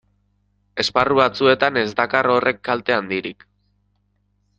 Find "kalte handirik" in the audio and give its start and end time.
2.71-3.47